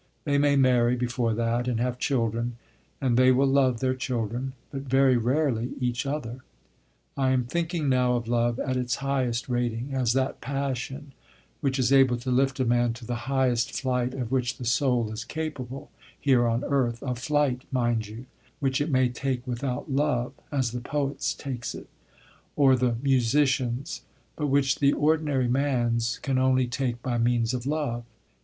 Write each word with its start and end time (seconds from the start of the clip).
They 0.23 0.39
may 0.39 0.55
marry 0.55 0.95
before 0.95 1.35
that 1.35 1.67
and 1.67 1.79
have 1.79 1.99
children; 1.99 2.55
and 2.99 3.17
they 3.17 3.31
will 3.31 3.45
love 3.45 3.81
their 3.81 3.93
children, 3.93 4.53
but 4.71 4.81
very 4.81 5.15
rarely 5.15 5.73
each 5.79 6.07
other. 6.07 6.39
I 7.15 7.29
am 7.29 7.43
thinking 7.43 7.87
now 7.87 8.15
of 8.15 8.27
love 8.27 8.57
at 8.59 8.75
its 8.77 8.95
highest 8.95 9.47
rating, 9.47 9.93
as 9.93 10.13
that 10.13 10.41
passion 10.41 11.11
which 11.59 11.77
is 11.77 11.93
able 11.93 12.17
to 12.17 12.31
lift 12.31 12.59
a 12.59 12.65
man 12.65 12.93
to 12.93 13.05
the 13.05 13.29
highest 13.29 13.79
flight 13.79 14.15
of 14.15 14.31
which 14.31 14.57
the 14.57 14.65
soul 14.65 15.11
is 15.11 15.23
capable 15.23 15.91
here 16.19 16.47
on 16.47 16.63
earth 16.63 17.03
a 17.03 17.13
flight, 17.13 17.61
mind 17.71 18.07
you, 18.07 18.25
which 18.59 18.81
it 18.81 18.89
may 18.89 19.07
take 19.07 19.45
without 19.45 19.91
love, 19.91 20.33
as 20.51 20.71
the 20.71 20.81
poet's 20.81 21.31
takes 21.31 21.75
it, 21.75 21.85
or 22.55 22.75
the 22.75 22.95
musician's, 23.03 24.01
but 24.35 24.47
which 24.47 24.79
the 24.79 24.93
ordinary 24.93 25.47
man's 25.47 26.17
can 26.23 26.39
only 26.39 26.65
take 26.65 27.03
by 27.03 27.19
means 27.19 27.53
of 27.53 27.67
love. 27.67 28.03